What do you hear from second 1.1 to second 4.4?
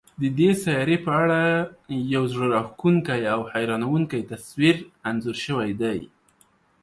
اړه یو زړه راښکونکی او حیرانوونکی